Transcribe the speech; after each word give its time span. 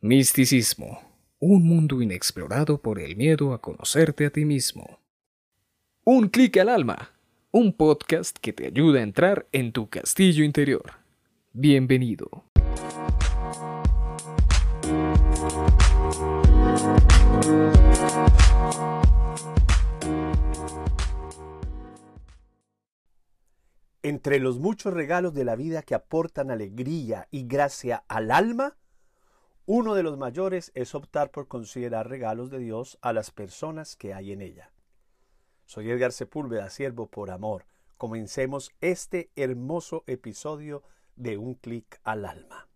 Misticismo, 0.00 1.02
un 1.40 1.66
mundo 1.66 2.00
inexplorado 2.00 2.80
por 2.80 3.00
el 3.00 3.16
miedo 3.16 3.52
a 3.52 3.60
conocerte 3.60 4.26
a 4.26 4.30
ti 4.30 4.44
mismo. 4.44 5.00
Un 6.04 6.28
clic 6.28 6.56
al 6.58 6.68
alma, 6.68 7.10
un 7.50 7.72
podcast 7.72 8.38
que 8.38 8.52
te 8.52 8.68
ayuda 8.68 9.00
a 9.00 9.02
entrar 9.02 9.48
en 9.50 9.72
tu 9.72 9.88
castillo 9.88 10.44
interior. 10.44 10.92
Bienvenido. 11.52 12.44
Entre 24.04 24.38
los 24.38 24.60
muchos 24.60 24.94
regalos 24.94 25.34
de 25.34 25.44
la 25.44 25.56
vida 25.56 25.82
que 25.82 25.96
aportan 25.96 26.52
alegría 26.52 27.26
y 27.32 27.48
gracia 27.48 28.04
al 28.06 28.30
alma, 28.30 28.76
uno 29.70 29.94
de 29.94 30.02
los 30.02 30.16
mayores 30.16 30.72
es 30.74 30.94
optar 30.94 31.30
por 31.30 31.46
considerar 31.46 32.08
regalos 32.08 32.48
de 32.48 32.58
Dios 32.58 32.96
a 33.02 33.12
las 33.12 33.30
personas 33.30 33.96
que 33.96 34.14
hay 34.14 34.32
en 34.32 34.40
ella. 34.40 34.72
Soy 35.66 35.90
Edgar 35.90 36.12
Sepúlveda, 36.12 36.70
siervo 36.70 37.06
por 37.06 37.30
amor. 37.30 37.66
Comencemos 37.98 38.70
este 38.80 39.30
hermoso 39.36 40.04
episodio 40.06 40.82
de 41.16 41.36
Un 41.36 41.52
clic 41.52 42.00
al 42.02 42.24
alma. 42.24 42.66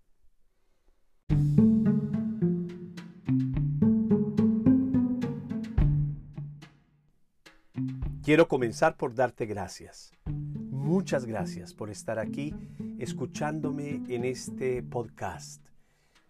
Quiero 8.23 8.49
comenzar 8.49 8.99
por 8.99 9.15
darte 9.15 9.47
gracias. 9.47 10.13
Muchas 10.27 11.25
gracias 11.25 11.73
por 11.73 11.89
estar 11.89 12.19
aquí 12.19 12.55
escuchándome 12.99 14.03
en 14.09 14.27
este 14.27 14.83
podcast 14.83 15.72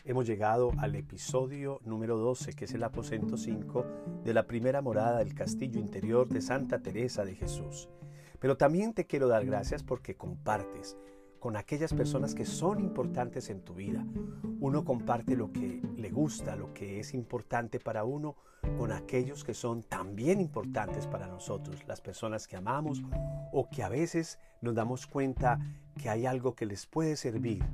hemos 0.05 0.27
llegado 0.27 0.73
al 0.79 0.97
episodio 0.97 1.81
número 1.85 2.17
12, 2.17 2.55
que 2.55 2.65
es 2.65 2.75
el 2.75 2.83
aposento 2.83 3.37
5 3.37 3.87
de 4.25 4.35
la 4.35 4.47
primera 4.47 4.83
morada 4.83 5.19
del 5.19 5.35
castillo 5.35 5.79
interior 5.79 6.29
de 6.29 6.41
Santa 6.41 6.81
Teresa 6.81 7.25
de 7.25 7.35
Jesús. 7.35 7.89
Pero 8.41 8.57
también 8.57 8.95
te 8.95 9.07
quiero 9.07 9.29
dar 9.29 9.47
gracias 9.47 9.85
porque 9.85 10.17
compartes 10.17 10.97
con 11.39 11.57
aquellas 11.57 11.93
personas 11.93 12.35
que 12.35 12.45
son 12.45 12.81
importantes 12.81 13.51
en 13.51 13.63
tu 13.63 13.75
vida. 13.75 14.05
Uno 14.61 14.85
comparte 14.85 15.37
lo 15.37 15.53
que 15.53 15.81
le 15.97 16.11
gusta, 16.11 16.57
lo 16.57 16.73
que 16.73 17.01
es 17.01 17.15
importante 17.15 17.79
para 17.79 18.05
uno, 18.05 18.37
con 18.79 18.93
aquellos 18.93 19.45
que 19.45 19.55
son 19.55 19.83
también 19.83 20.41
importantes 20.41 21.07
para 21.07 21.27
nosotros, 21.27 21.85
las 21.87 22.01
personas 22.01 22.47
que 22.47 22.57
amamos 22.57 23.03
o 23.53 23.69
que 23.71 23.83
a 23.83 23.89
veces 23.89 24.39
nos 24.61 24.75
damos 24.75 25.07
cuenta 25.07 25.59
que 26.01 26.09
hay 26.09 26.27
algo 26.27 26.55
que 26.55 26.67
les 26.67 26.87
puede 26.87 27.17
servir 27.17 27.65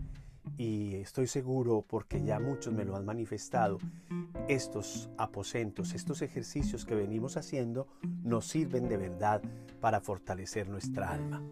y 0.58 0.96
estoy 0.96 1.28
seguro, 1.28 1.84
porque 1.88 2.22
ya 2.22 2.40
muchos 2.40 2.74
me 2.74 2.84
lo 2.84 2.96
han 2.96 3.06
manifestado, 3.06 3.78
estos 4.48 5.08
aposentos, 5.16 5.94
estos 5.94 6.20
ejercicios 6.20 6.84
que 6.84 6.96
venimos 6.96 7.36
haciendo 7.36 7.86
nos 8.24 8.48
sirven 8.48 8.88
de 8.88 8.96
verdad 8.96 9.40
para 9.80 10.00
fortalecer 10.00 10.68
nuestra 10.68 11.12
alma. 11.12 11.42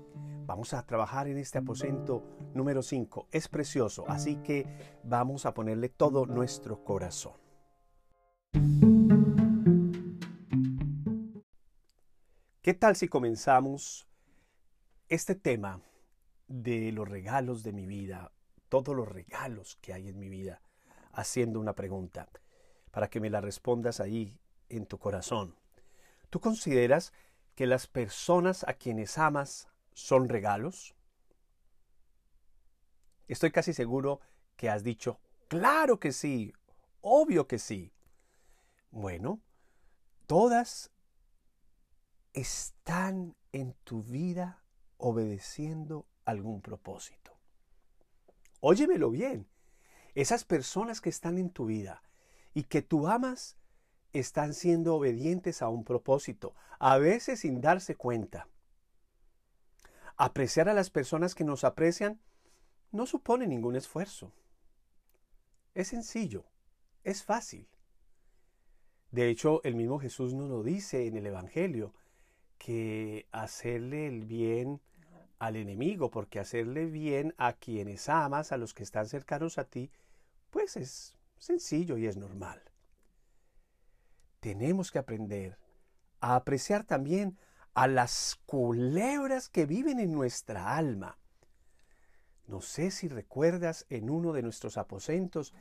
Vamos 0.45 0.75
a 0.75 0.85
trabajar 0.85 1.29
en 1.29 1.39
este 1.39 1.59
aposento 1.59 2.25
número 2.53 2.83
5. 2.83 3.29
Es 3.31 3.49
precioso, 3.49 4.05
así 4.09 4.37
que 4.37 4.67
vamos 5.05 5.47
a 5.47 5.55
ponerle 5.55 5.89
todo 5.89 6.27
nuestro 6.27 6.83
corazón. 6.83 7.35
¿Qué 12.61 12.75
tal 12.75 12.97
si 12.97 13.07
comenzamos 13.07 14.09
este 15.09 15.37
tema 15.37 15.81
de 16.49 16.91
los 16.91 17.09
regalos 17.09 17.63
de 17.63 17.73
mi 17.73 17.87
vida 17.87 18.33
todos 18.69 18.95
los 18.95 19.09
regalos 19.09 19.77
que 19.81 19.93
hay 19.93 20.09
en 20.09 20.19
mi 20.19 20.29
vida 20.29 20.61
haciendo 21.13 21.61
una 21.61 21.75
pregunta 21.75 22.29
para 22.91 23.09
que 23.09 23.21
me 23.21 23.31
la 23.31 23.41
respondas 23.41 24.01
ahí 24.01 24.39
en 24.69 24.87
tu 24.87 24.99
corazón. 24.99 25.57
¿Tú 26.31 26.41
consideras 26.41 27.13
que 27.55 27.67
las 27.67 27.87
personas 27.87 28.65
a 28.69 28.75
quienes 28.75 29.19
amas 29.19 29.69
son 29.93 30.29
regalos? 30.29 30.95
Estoy 33.29 33.51
casi 33.51 33.73
seguro 33.73 34.21
que 34.57 34.71
has 34.71 34.85
dicho, 34.85 35.21
claro 35.49 35.99
que 35.99 36.13
sí, 36.13 36.53
obvio 37.01 37.47
que 37.47 37.59
sí. 37.59 37.93
Bueno, 38.91 39.41
todas 40.27 40.91
están 42.33 43.35
en 43.53 43.75
tu 43.85 44.03
vida 44.03 44.63
obedeciendo 44.99 46.07
algún 46.25 46.61
propósito. 46.61 47.36
Óyemelo 48.61 49.11
bien. 49.11 49.47
Esas 50.15 50.45
personas 50.45 51.01
que 51.01 51.11
están 51.11 51.39
en 51.39 51.51
tu 51.51 51.67
vida 51.67 52.03
y 52.55 52.65
que 52.65 52.83
tú 52.83 53.07
amas 53.07 53.57
están 54.13 54.55
siendo 54.55 54.95
obedientes 54.95 55.61
a 55.63 55.69
un 55.69 55.85
propósito, 55.85 56.55
a 56.79 56.97
veces 56.99 57.41
sin 57.41 57.61
darse 57.61 57.97
cuenta. 57.97 58.49
Apreciar 60.17 60.69
a 60.69 60.75
las 60.75 60.89
personas 60.89 61.35
que 61.35 61.45
nos 61.45 61.65
aprecian 61.65 62.19
no 62.93 63.07
supone 63.07 63.47
ningún 63.47 63.77
esfuerzo. 63.77 64.33
Es 65.75 65.89
sencillo, 65.89 66.47
es 67.05 67.23
fácil. 67.23 67.69
De 69.11 69.29
hecho, 69.29 69.63
el 69.65 69.75
mismo 69.75 69.99
Jesús 69.99 70.33
nos 70.33 70.49
lo 70.49 70.63
dice 70.63 71.07
en 71.07 71.17
el 71.17 71.27
Evangelio, 71.27 71.93
que 72.59 73.27
hacerle 73.33 74.07
el 74.07 74.25
bien 74.25 74.81
al 75.39 75.57
enemigo, 75.57 76.11
porque 76.11 76.41
hacerle 76.41 76.87
bien 76.87 77.35
a 77.37 77.53
quienes 77.53 78.09
amas, 78.09 78.53
a 78.53 78.57
los 78.57 78.75
que 78.75 78.83
están 78.83 79.07
cercanos 79.07 79.59
a 79.59 79.65
ti, 79.65 79.91
pues 80.51 80.77
es 80.77 81.17
sencillo 81.39 81.97
y 81.99 82.07
es 82.07 82.17
normal. 82.17 82.63
Tenemos 84.41 84.91
que 84.91 84.99
aprender 84.99 85.59
a 86.21 86.37
apreciar 86.37 86.85
también 86.85 87.39
a 87.75 87.87
las 87.87 88.41
culebras 88.47 89.49
que 89.49 89.67
viven 89.67 90.01
en 90.01 90.13
nuestra 90.13 90.77
alma. 90.77 91.19
No 92.47 92.61
sé 92.61 92.91
si 92.91 93.09
recuerdas 93.09 93.87
en 93.91 94.09
uno 94.09 94.33
de 94.33 94.43
nuestros 94.43 94.79
aposentos 94.79 95.53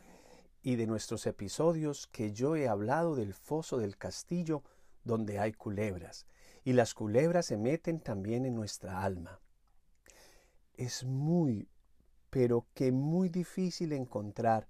y 0.62 0.76
de 0.78 0.88
nuestros 0.88 1.28
episodios 1.28 2.08
que 2.08 2.32
yo 2.32 2.56
he 2.56 2.68
hablado 2.68 3.16
del 3.16 3.34
foso 3.34 3.78
del 3.78 3.98
castillo 3.98 4.64
donde 5.04 5.40
hay 5.40 5.52
culebras, 5.52 6.26
y 6.64 6.74
las 6.74 6.94
culebras 6.94 7.48
se 7.48 7.58
meten 7.58 8.00
también 8.00 8.46
en 8.46 8.56
nuestra 8.56 9.04
alma 9.04 9.40
es 10.78 11.04
muy, 11.04 11.70
pero 12.30 12.68
que 12.74 12.92
muy 12.92 13.30
difícil 13.30 13.94
encontrar 13.94 14.68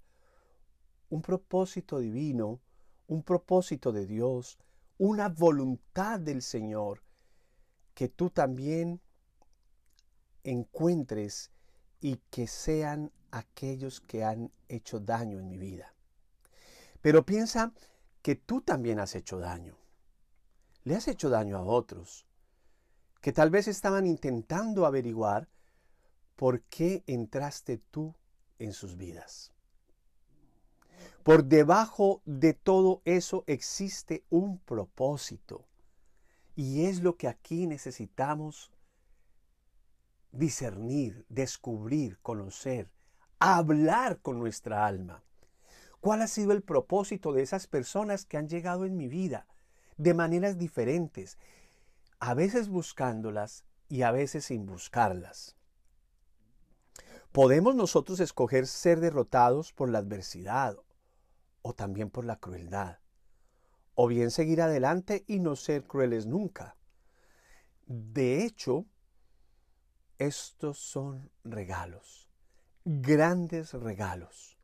un 1.08 1.22
propósito 1.22 1.98
divino, 1.98 2.60
un 3.06 3.22
propósito 3.22 3.92
de 3.92 4.06
Dios, 4.06 4.58
una 4.98 5.28
voluntad 5.28 6.18
del 6.20 6.42
Señor, 6.42 7.02
que 7.94 8.08
tú 8.08 8.30
también 8.30 9.00
encuentres 10.44 11.50
y 12.00 12.16
que 12.30 12.46
sean 12.46 13.12
aquellos 13.30 14.00
que 14.00 14.24
han 14.24 14.52
hecho 14.68 15.00
daño 15.00 15.38
en 15.38 15.48
mi 15.48 15.58
vida. 15.58 15.94
Pero 17.00 17.24
piensa 17.24 17.72
que 18.22 18.34
tú 18.34 18.60
también 18.60 18.98
has 18.98 19.14
hecho 19.14 19.38
daño. 19.38 19.76
Le 20.84 20.96
has 20.96 21.08
hecho 21.08 21.30
daño 21.30 21.56
a 21.56 21.62
otros, 21.62 22.26
que 23.20 23.32
tal 23.32 23.50
vez 23.50 23.68
estaban 23.68 24.06
intentando 24.06 24.86
averiguar 24.86 25.48
¿por 26.36 26.60
qué 26.62 27.02
entraste 27.06 27.78
tú 27.90 28.14
en 28.58 28.72
sus 28.72 28.96
vidas? 28.96 29.52
Por 31.22 31.44
debajo 31.44 32.22
de 32.24 32.54
todo 32.54 33.02
eso 33.04 33.42
existe 33.46 34.22
un 34.30 34.58
propósito. 34.58 35.64
Y 36.54 36.86
es 36.86 37.02
lo 37.02 37.16
que 37.16 37.28
aquí 37.28 37.66
necesitamos 37.66 38.70
discernir, 40.30 41.26
descubrir, 41.28 42.18
conocer, 42.20 42.88
hablar 43.38 44.20
con 44.20 44.38
nuestra 44.38 44.86
alma. 44.86 45.22
¿Cuál 46.00 46.22
ha 46.22 46.28
sido 46.28 46.52
el 46.52 46.62
propósito 46.62 47.32
de 47.32 47.42
esas 47.42 47.66
personas 47.66 48.24
que 48.24 48.36
han 48.36 48.48
llegado 48.48 48.84
en 48.84 48.96
mi 48.96 49.08
vida 49.08 49.46
de 49.96 50.14
maneras 50.14 50.58
diferentes? 50.58 51.38
A 52.20 52.34
veces 52.34 52.68
buscándolas 52.68 53.64
y 53.88 54.02
a 54.02 54.12
veces 54.12 54.44
sin 54.44 54.64
buscarlas. 54.64 55.55
Podemos 57.36 57.74
nosotros 57.74 58.20
escoger 58.20 58.66
ser 58.66 58.98
derrotados 58.98 59.74
por 59.74 59.90
la 59.90 59.98
adversidad 59.98 60.78
o 61.60 61.74
también 61.74 62.08
por 62.08 62.24
la 62.24 62.36
crueldad, 62.36 63.00
o 63.94 64.06
bien 64.06 64.30
seguir 64.30 64.62
adelante 64.62 65.22
y 65.26 65.38
no 65.38 65.54
ser 65.54 65.84
crueles 65.84 66.24
nunca. 66.24 66.78
De 67.84 68.42
hecho, 68.42 68.86
estos 70.16 70.78
son 70.78 71.30
regalos, 71.44 72.30
grandes 72.86 73.74
regalos. 73.74 74.58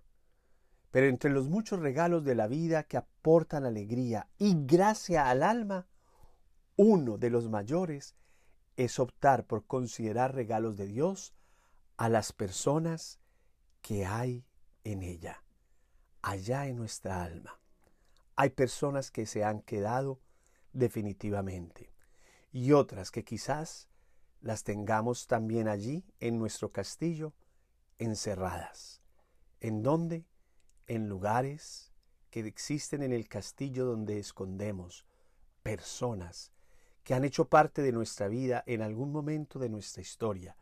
Pero 0.91 1.09
entre 1.09 1.29
los 1.29 1.51
muchos 1.51 1.79
regalos 1.79 2.25
de 2.25 2.37
la 2.37 2.47
vida 2.47 2.85
que 2.85 2.97
aportan 2.97 3.67
alegría 3.67 4.31
y 4.39 4.57
gracia 4.65 5.29
al 5.29 5.43
alma, 5.43 5.89
uno 6.77 7.19
de 7.19 7.29
los 7.29 7.51
mayores 7.51 8.17
es 8.79 8.99
optar 8.99 9.45
por 9.45 9.67
considerar 9.67 10.35
regalos 10.35 10.79
de 10.79 10.87
Dios 10.87 11.35
a 12.03 12.09
las 12.09 12.33
personas 12.33 13.21
que 13.81 14.07
hay 14.07 14.45
en 14.83 15.05
ella, 15.05 15.45
allá 16.21 16.67
en 16.67 16.75
nuestra 16.75 17.23
alma. 17.23 17.61
Hay 18.35 18.51
personas 18.51 19.13
que 19.13 19.25
se 19.25 19.45
han 19.45 19.61
quedado 19.61 20.19
definitivamente 20.73 21.95
y 22.51 22.73
otras 22.73 23.13
que 23.13 23.23
quizás 23.23 23.89
las 24.41 24.65
tengamos 24.65 25.29
también 25.29 25.69
allí 25.69 26.05
en 26.19 26.41
nuestro 26.41 26.73
castillo 26.73 27.35
encerradas. 28.01 29.01
¿En 29.61 29.85
dónde? 29.85 30.27
En 30.89 31.09
lugares 31.09 31.93
que 32.31 32.41
existen 32.41 33.05
en 33.05 33.13
el 33.13 33.29
castillo 33.29 33.85
donde 33.85 34.19
escondemos 34.19 35.07
personas 35.63 36.51
que 37.05 37.15
han 37.15 37.25
hecho 37.25 37.49
parte 37.49 37.81
de 37.81 37.93
nuestra 37.93 38.27
vida 38.27 38.65
en 38.67 38.83
algún 38.83 39.13
momento 39.13 39.61
de 39.61 39.69
nuestra 39.69 40.03
historia 40.03 40.57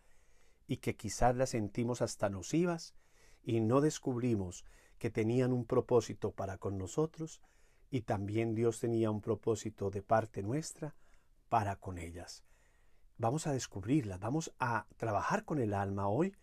y 0.70 0.76
que 0.76 0.94
quizás 0.94 1.34
las 1.34 1.50
sentimos 1.50 2.00
hasta 2.00 2.30
nocivas 2.30 2.94
y 3.42 3.58
no 3.58 3.80
descubrimos 3.80 4.64
que 4.98 5.10
tenían 5.10 5.52
un 5.52 5.64
propósito 5.64 6.30
para 6.30 6.58
con 6.58 6.78
nosotros 6.78 7.40
y 7.90 8.02
también 8.02 8.54
Dios 8.54 8.78
tenía 8.78 9.10
un 9.10 9.20
propósito 9.20 9.90
de 9.90 10.00
parte 10.02 10.44
nuestra 10.44 10.94
para 11.48 11.74
con 11.74 11.98
ellas. 11.98 12.44
Vamos 13.18 13.48
a 13.48 13.52
descubrirlas, 13.52 14.20
vamos 14.20 14.54
a 14.60 14.86
trabajar 14.96 15.44
con 15.44 15.58
el 15.58 15.74
alma 15.74 16.06
hoy 16.06 16.36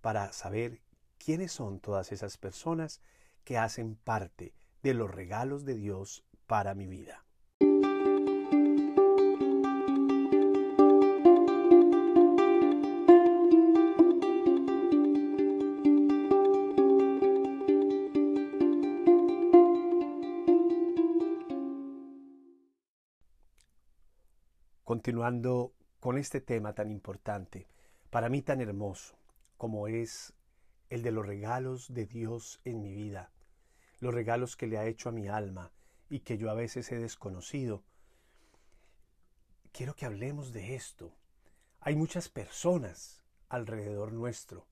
para 0.00 0.32
saber 0.32 0.80
quiénes 1.18 1.50
son 1.50 1.80
todas 1.80 2.12
esas 2.12 2.38
personas 2.38 3.00
que 3.42 3.58
hacen 3.58 3.96
parte 3.96 4.54
de 4.84 4.94
los 4.94 5.10
regalos 5.10 5.64
de 5.64 5.74
Dios 5.74 6.24
para 6.46 6.76
mi 6.76 6.86
vida. 6.86 7.24
Continuando 25.02 25.72
con 25.98 26.16
este 26.16 26.40
tema 26.40 26.74
tan 26.74 26.88
importante, 26.88 27.66
para 28.10 28.28
mí 28.28 28.40
tan 28.40 28.60
hermoso, 28.60 29.16
como 29.58 29.88
es 29.88 30.32
el 30.90 31.02
de 31.02 31.10
los 31.10 31.26
regalos 31.26 31.92
de 31.92 32.06
Dios 32.06 32.60
en 32.64 32.80
mi 32.80 32.92
vida, 32.92 33.32
los 33.98 34.14
regalos 34.14 34.56
que 34.56 34.68
le 34.68 34.78
ha 34.78 34.86
hecho 34.86 35.08
a 35.08 35.12
mi 35.12 35.26
alma 35.26 35.72
y 36.08 36.20
que 36.20 36.38
yo 36.38 36.52
a 36.52 36.54
veces 36.54 36.92
he 36.92 37.00
desconocido. 37.00 37.82
Quiero 39.72 39.96
que 39.96 40.06
hablemos 40.06 40.52
de 40.52 40.76
esto. 40.76 41.12
Hay 41.80 41.96
muchas 41.96 42.28
personas 42.28 43.24
alrededor 43.48 44.12
nuestro 44.12 44.68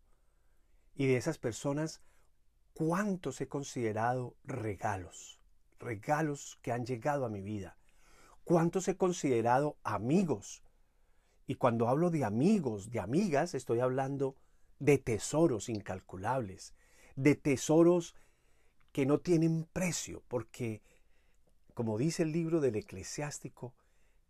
y 0.94 1.08
de 1.08 1.16
esas 1.16 1.38
personas, 1.38 2.02
¿cuántos 2.72 3.40
he 3.40 3.48
considerado 3.48 4.36
regalos? 4.44 5.40
Regalos 5.80 6.56
que 6.62 6.70
han 6.70 6.86
llegado 6.86 7.24
a 7.26 7.30
mi 7.30 7.42
vida 7.42 7.79
¿Cuántos 8.44 8.88
he 8.88 8.96
considerado 8.96 9.76
amigos? 9.84 10.62
Y 11.46 11.56
cuando 11.56 11.88
hablo 11.88 12.10
de 12.10 12.24
amigos, 12.24 12.90
de 12.90 13.00
amigas, 13.00 13.54
estoy 13.54 13.80
hablando 13.80 14.36
de 14.78 14.98
tesoros 14.98 15.68
incalculables, 15.68 16.74
de 17.16 17.34
tesoros 17.34 18.14
que 18.92 19.06
no 19.06 19.20
tienen 19.20 19.64
precio, 19.72 20.22
porque, 20.28 20.82
como 21.74 21.98
dice 21.98 22.22
el 22.22 22.32
libro 22.32 22.60
del 22.60 22.76
eclesiástico, 22.76 23.74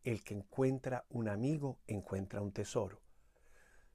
el 0.05 0.25
que 0.25 0.35
encuentra 0.35 1.05
un 1.11 1.29
amigo 1.29 1.79
encuentra 1.87 2.41
un 2.41 2.53
tesoro. 2.53 3.01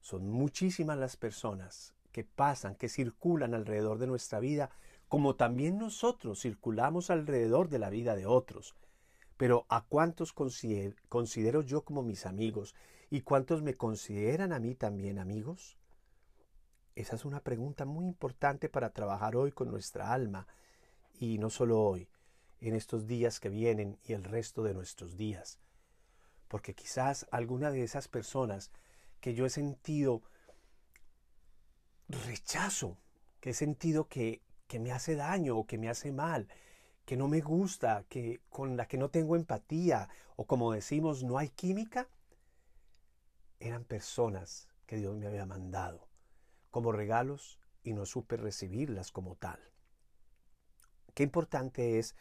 Son 0.01 0.29
muchísimas 0.29 0.97
las 0.97 1.17
personas 1.17 1.95
que 2.11 2.23
pasan, 2.23 2.75
que 2.75 2.89
circulan 2.89 3.53
alrededor 3.53 3.97
de 3.97 4.07
nuestra 4.07 4.39
vida, 4.39 4.69
como 5.07 5.35
también 5.35 5.77
nosotros 5.77 6.41
circulamos 6.41 7.09
alrededor 7.09 7.69
de 7.69 7.79
la 7.79 7.89
vida 7.89 8.15
de 8.15 8.25
otros. 8.25 8.75
Pero 9.37 9.65
¿a 9.69 9.85
cuántos 9.85 10.33
considero, 10.33 11.61
yo 11.61 11.83
como 11.83 12.03
mis 12.03 12.25
amigos 12.25 12.73
y 13.09 13.21
cuántos 13.21 13.61
me 13.61 13.73
consideran 13.73 14.53
a 14.53 14.59
mí 14.59 14.75
también 14.75 15.19
amigos? 15.19 15.77
Esa 16.95 17.17
es 17.17 17.25
una 17.25 17.41
pregunta 17.41 17.83
muy 17.83 18.05
importante 18.05 18.69
para 18.69 18.91
trabajar 18.91 19.35
hoy 19.35 19.51
con 19.51 19.69
nuestra 19.69 20.13
alma 20.13 20.47
y 21.19 21.37
no 21.37 21.49
solo 21.49 21.81
hoy, 21.81 22.07
en 22.61 22.73
estos 22.73 23.07
días 23.07 23.41
que 23.41 23.49
vienen 23.49 23.99
y 24.05 24.13
el 24.13 24.23
resto 24.23 24.63
de 24.63 24.73
nuestros 24.73 25.17
días. 25.17 25.59
Porque 26.47 26.73
quizás 26.73 27.27
alguna 27.31 27.71
de 27.71 27.83
esas 27.83 28.07
personas 28.07 28.71
que 29.19 29.33
yo 29.33 29.45
he 29.45 29.49
sentido 29.49 30.21
rechazo, 32.07 32.97
que 33.41 33.49
he 33.49 33.53
sentido 33.53 34.07
que, 34.07 34.41
que 34.67 34.79
me 34.79 34.93
hace 34.93 35.15
daño 35.15 35.57
o 35.57 35.65
que 35.65 35.77
me 35.77 35.89
hace 35.89 36.13
mal, 36.13 36.47
que 37.05 37.17
no 37.17 37.27
me 37.27 37.41
gusta, 37.41 38.03
que 38.09 38.41
con 38.49 38.77
la 38.77 38.87
que 38.87 38.97
no 38.97 39.09
tengo 39.09 39.35
empatía 39.35 40.09
o 40.35 40.45
como 40.45 40.71
decimos 40.71 41.23
no 41.23 41.37
hay 41.37 41.49
química, 41.49 42.07
eran 43.59 43.83
personas 43.83 44.67
que 44.85 44.97
Dios 44.97 45.15
me 45.15 45.27
había 45.27 45.45
mandado 45.45 46.07
como 46.71 46.91
regalos 46.91 47.59
y 47.83 47.93
no 47.93 48.05
supe 48.05 48.37
recibirlas 48.37 49.11
como 49.11 49.35
tal. 49.35 49.59
Qué 51.13 51.23
importante 51.23 51.99
es 51.99 52.15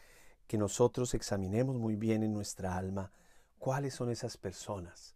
que 0.47 0.57
nosotros 0.57 1.13
examinemos 1.13 1.75
muy 1.77 1.95
bien 1.95 2.23
en 2.23 2.33
nuestra 2.33 2.77
alma 2.77 3.11
cuáles 3.57 3.95
son 3.95 4.11
esas 4.11 4.37
personas, 4.37 5.15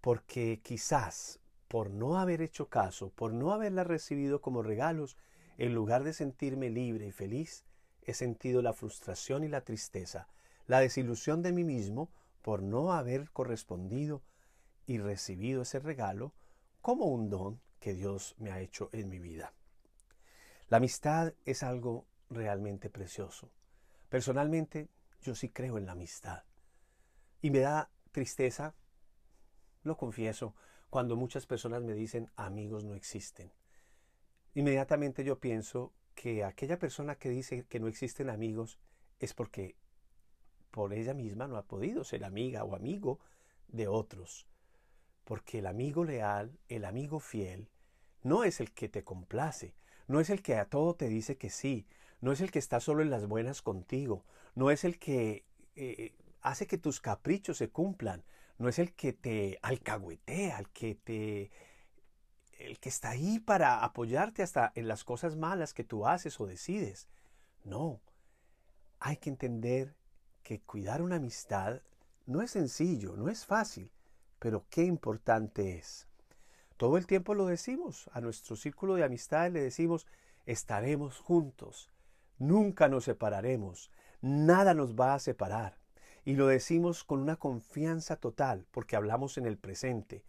porque 0.00 0.60
quizás 0.62 1.40
por 1.68 1.90
no 1.90 2.18
haber 2.18 2.42
hecho 2.42 2.68
caso, 2.68 3.10
por 3.10 3.32
no 3.32 3.52
haberlas 3.52 3.86
recibido 3.86 4.40
como 4.40 4.62
regalos, 4.62 5.16
en 5.58 5.74
lugar 5.74 6.02
de 6.02 6.12
sentirme 6.12 6.70
libre 6.70 7.06
y 7.06 7.12
feliz, 7.12 7.64
he 8.08 8.14
sentido 8.14 8.62
la 8.62 8.72
frustración 8.72 9.44
y 9.44 9.48
la 9.48 9.60
tristeza, 9.60 10.28
la 10.66 10.80
desilusión 10.80 11.42
de 11.42 11.52
mí 11.52 11.62
mismo 11.62 12.10
por 12.40 12.62
no 12.62 12.94
haber 12.94 13.30
correspondido 13.30 14.22
y 14.86 14.96
recibido 14.96 15.60
ese 15.60 15.78
regalo 15.78 16.32
como 16.80 17.04
un 17.04 17.28
don 17.28 17.60
que 17.80 17.92
Dios 17.92 18.34
me 18.38 18.50
ha 18.50 18.60
hecho 18.60 18.88
en 18.92 19.10
mi 19.10 19.18
vida. 19.18 19.52
La 20.70 20.78
amistad 20.78 21.34
es 21.44 21.62
algo 21.62 22.06
realmente 22.30 22.88
precioso. 22.88 23.50
Personalmente, 24.08 24.88
yo 25.20 25.34
sí 25.34 25.50
creo 25.50 25.76
en 25.76 25.84
la 25.84 25.92
amistad. 25.92 26.44
Y 27.42 27.50
me 27.50 27.58
da 27.58 27.90
tristeza, 28.10 28.74
lo 29.82 29.98
confieso, 29.98 30.54
cuando 30.88 31.14
muchas 31.14 31.46
personas 31.46 31.82
me 31.82 31.92
dicen 31.92 32.30
amigos 32.36 32.84
no 32.84 32.94
existen. 32.94 33.52
Inmediatamente 34.54 35.24
yo 35.24 35.38
pienso 35.38 35.92
que 36.18 36.42
aquella 36.42 36.80
persona 36.80 37.14
que 37.14 37.28
dice 37.28 37.64
que 37.68 37.78
no 37.78 37.86
existen 37.86 38.28
amigos 38.28 38.80
es 39.20 39.34
porque 39.34 39.76
por 40.72 40.92
ella 40.92 41.14
misma 41.14 41.46
no 41.46 41.56
ha 41.56 41.62
podido 41.62 42.02
ser 42.02 42.24
amiga 42.24 42.64
o 42.64 42.74
amigo 42.74 43.20
de 43.68 43.86
otros. 43.86 44.48
Porque 45.22 45.60
el 45.60 45.66
amigo 45.68 46.02
leal, 46.02 46.58
el 46.68 46.84
amigo 46.86 47.20
fiel, 47.20 47.68
no 48.24 48.42
es 48.42 48.58
el 48.58 48.72
que 48.72 48.88
te 48.88 49.04
complace, 49.04 49.76
no 50.08 50.18
es 50.18 50.28
el 50.28 50.42
que 50.42 50.56
a 50.56 50.64
todo 50.64 50.96
te 50.96 51.08
dice 51.08 51.36
que 51.36 51.50
sí, 51.50 51.86
no 52.20 52.32
es 52.32 52.40
el 52.40 52.50
que 52.50 52.58
está 52.58 52.80
solo 52.80 53.02
en 53.02 53.10
las 53.10 53.28
buenas 53.28 53.62
contigo, 53.62 54.24
no 54.56 54.72
es 54.72 54.82
el 54.82 54.98
que 54.98 55.44
eh, 55.76 56.16
hace 56.40 56.66
que 56.66 56.78
tus 56.78 57.00
caprichos 57.00 57.58
se 57.58 57.70
cumplan, 57.70 58.24
no 58.58 58.68
es 58.68 58.80
el 58.80 58.92
que 58.92 59.12
te 59.12 59.60
alcahuetea, 59.62 60.58
el 60.58 60.68
que 60.70 60.96
te 60.96 61.52
el 62.68 62.78
que 62.78 62.88
está 62.88 63.10
ahí 63.10 63.38
para 63.40 63.82
apoyarte 63.82 64.42
hasta 64.42 64.72
en 64.74 64.88
las 64.88 65.04
cosas 65.04 65.36
malas 65.36 65.74
que 65.74 65.84
tú 65.84 66.06
haces 66.06 66.38
o 66.40 66.46
decides. 66.46 67.08
No, 67.64 68.00
hay 69.00 69.16
que 69.16 69.30
entender 69.30 69.96
que 70.42 70.60
cuidar 70.60 71.02
una 71.02 71.16
amistad 71.16 71.82
no 72.26 72.42
es 72.42 72.50
sencillo, 72.50 73.16
no 73.16 73.28
es 73.28 73.46
fácil, 73.46 73.90
pero 74.38 74.66
qué 74.70 74.84
importante 74.84 75.78
es. 75.78 76.06
Todo 76.76 76.96
el 76.96 77.06
tiempo 77.06 77.34
lo 77.34 77.46
decimos, 77.46 78.08
a 78.12 78.20
nuestro 78.20 78.54
círculo 78.54 78.94
de 78.94 79.04
amistad 79.04 79.50
le 79.50 79.62
decimos, 79.62 80.06
estaremos 80.46 81.18
juntos, 81.18 81.90
nunca 82.38 82.88
nos 82.88 83.04
separaremos, 83.04 83.90
nada 84.20 84.74
nos 84.74 84.94
va 84.94 85.14
a 85.14 85.18
separar. 85.18 85.78
Y 86.24 86.34
lo 86.34 86.46
decimos 86.46 87.04
con 87.04 87.20
una 87.20 87.36
confianza 87.36 88.16
total, 88.16 88.66
porque 88.70 88.96
hablamos 88.96 89.38
en 89.38 89.46
el 89.46 89.56
presente, 89.56 90.24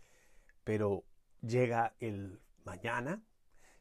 pero 0.64 1.04
llega 1.42 1.94
el 2.00 2.42
mañana, 2.66 3.22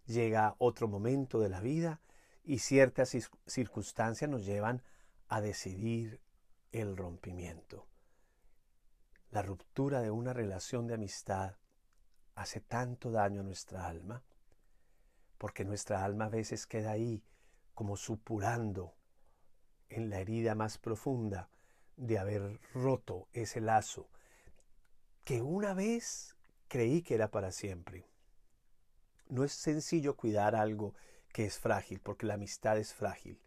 llega 0.06 0.54
otro 0.58 0.88
momento 0.88 1.40
de 1.40 1.48
la 1.48 1.60
vida 1.60 2.00
y 2.44 2.60
ciertas 2.60 3.16
circunstancias 3.46 4.30
nos 4.30 4.44
llevan 4.44 4.82
a 5.28 5.40
decidir 5.40 6.20
el 6.72 6.96
rompimiento. 6.96 7.86
La 9.30 9.42
ruptura 9.42 10.00
de 10.00 10.10
una 10.10 10.32
relación 10.32 10.86
de 10.86 10.94
amistad 10.94 11.56
hace 12.34 12.60
tanto 12.60 13.10
daño 13.10 13.40
a 13.40 13.44
nuestra 13.44 13.86
alma, 13.86 14.22
porque 15.36 15.64
nuestra 15.64 16.04
alma 16.04 16.26
a 16.26 16.30
veces 16.30 16.66
queda 16.66 16.92
ahí 16.92 17.22
como 17.74 17.96
supurando 17.96 18.94
en 19.88 20.08
la 20.10 20.20
herida 20.20 20.54
más 20.54 20.78
profunda 20.78 21.50
de 21.96 22.18
haber 22.18 22.60
roto 22.72 23.28
ese 23.32 23.60
lazo 23.60 24.08
que 25.24 25.42
una 25.42 25.74
vez 25.74 26.37
creí 26.68 27.02
que 27.02 27.14
era 27.14 27.30
para 27.30 27.50
siempre. 27.50 28.06
No 29.28 29.44
es 29.44 29.52
sencillo 29.52 30.16
cuidar 30.16 30.54
algo 30.54 30.94
que 31.32 31.44
es 31.44 31.58
frágil, 31.58 32.00
porque 32.00 32.26
la 32.26 32.34
amistad 32.34 32.78
es 32.78 32.94
frágil. 32.94 33.40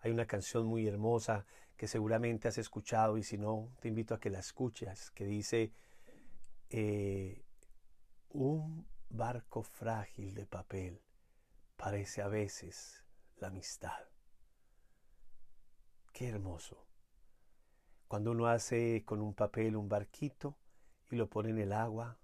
Hay 0.00 0.10
una 0.10 0.26
canción 0.26 0.66
muy 0.66 0.86
hermosa 0.86 1.46
que 1.76 1.88
seguramente 1.88 2.48
has 2.48 2.58
escuchado 2.58 3.18
y 3.18 3.22
si 3.22 3.38
no, 3.38 3.72
te 3.80 3.88
invito 3.88 4.14
a 4.14 4.20
que 4.20 4.30
la 4.30 4.40
escuches, 4.40 5.10
que 5.12 5.24
dice, 5.24 5.72
eh, 6.70 7.44
un 8.30 8.86
barco 9.08 9.62
frágil 9.62 10.34
de 10.34 10.46
papel 10.46 11.00
parece 11.76 12.22
a 12.22 12.28
veces 12.28 13.04
la 13.38 13.48
amistad. 13.48 13.98
Qué 16.12 16.28
hermoso. 16.28 16.84
Cuando 18.08 18.32
uno 18.32 18.46
hace 18.46 19.04
con 19.04 19.20
un 19.20 19.34
papel 19.34 19.76
un 19.76 19.88
barquito 19.88 20.56
y 21.10 21.16
lo 21.16 21.28
pone 21.28 21.50
en 21.50 21.58
el 21.58 21.72
agua, 21.72 22.18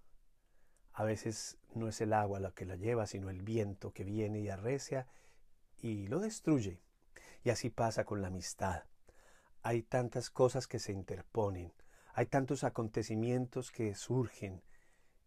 a 0.94 1.04
veces 1.04 1.58
no 1.74 1.88
es 1.88 2.00
el 2.00 2.12
agua 2.12 2.38
la 2.38 2.52
que 2.52 2.64
la 2.64 2.76
lleva, 2.76 3.06
sino 3.06 3.28
el 3.28 3.42
viento 3.42 3.92
que 3.92 4.04
viene 4.04 4.40
y 4.40 4.48
arrecia 4.48 5.08
y 5.82 6.06
lo 6.06 6.20
destruye. 6.20 6.80
Y 7.42 7.50
así 7.50 7.68
pasa 7.68 8.04
con 8.04 8.22
la 8.22 8.28
amistad. 8.28 8.84
Hay 9.62 9.82
tantas 9.82 10.30
cosas 10.30 10.68
que 10.68 10.78
se 10.78 10.92
interponen, 10.92 11.72
hay 12.12 12.26
tantos 12.26 12.62
acontecimientos 12.62 13.72
que 13.72 13.94
surgen 13.94 14.62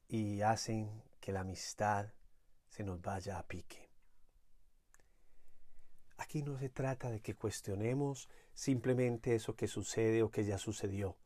y 0.07 0.41
hacen 0.41 1.03
que 1.19 1.33
la 1.33 1.41
amistad 1.41 2.13
se 2.69 2.83
nos 2.83 3.01
vaya 3.01 3.37
a 3.37 3.43
pique. 3.43 3.89
Aquí 6.17 6.43
no 6.43 6.57
se 6.57 6.69
trata 6.69 7.11
de 7.11 7.19
que 7.19 7.35
cuestionemos 7.35 8.29
simplemente 8.53 9.35
eso 9.35 9.55
que 9.55 9.67
sucede 9.67 10.23
o 10.23 10.31
que 10.31 10.45
ya 10.45 10.57
sucedió. 10.57 11.17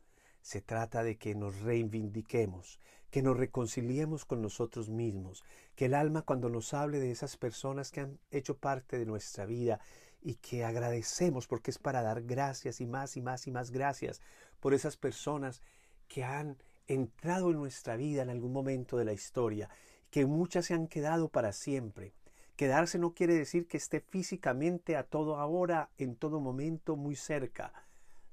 Se 0.41 0.61
trata 0.61 1.03
de 1.03 1.17
que 1.17 1.35
nos 1.35 1.61
reivindiquemos, 1.61 2.79
que 3.09 3.21
nos 3.21 3.37
reconciliemos 3.37 4.25
con 4.25 4.41
nosotros 4.41 4.89
mismos, 4.89 5.43
que 5.75 5.85
el 5.85 5.93
alma 5.93 6.21
cuando 6.21 6.49
nos 6.49 6.73
hable 6.73 6.99
de 6.99 7.11
esas 7.11 7.37
personas 7.37 7.91
que 7.91 8.01
han 8.01 8.19
hecho 8.31 8.57
parte 8.57 8.97
de 8.97 9.05
nuestra 9.05 9.45
vida 9.45 9.79
y 10.21 10.35
que 10.35 10.63
agradecemos 10.63 11.47
porque 11.47 11.71
es 11.71 11.79
para 11.79 12.01
dar 12.01 12.23
gracias 12.23 12.79
y 12.79 12.85
más 12.85 13.17
y 13.17 13.21
más 13.21 13.47
y 13.47 13.51
más 13.51 13.71
gracias 13.71 14.21
por 14.59 14.73
esas 14.73 14.97
personas 14.97 15.61
que 16.07 16.23
han 16.23 16.57
entrado 16.87 17.51
en 17.51 17.57
nuestra 17.57 17.95
vida 17.95 18.21
en 18.21 18.29
algún 18.29 18.53
momento 18.53 18.97
de 18.97 19.05
la 19.05 19.13
historia, 19.13 19.69
que 20.09 20.25
muchas 20.25 20.65
se 20.65 20.73
han 20.73 20.87
quedado 20.87 21.29
para 21.29 21.53
siempre. 21.53 22.13
Quedarse 22.55 22.99
no 22.99 23.13
quiere 23.13 23.33
decir 23.33 23.67
que 23.67 23.77
esté 23.77 24.01
físicamente 24.01 24.95
a 24.95 25.03
todo 25.03 25.37
ahora, 25.37 25.89
en 25.97 26.15
todo 26.15 26.39
momento, 26.39 26.95
muy 26.95 27.15
cerca. 27.15 27.73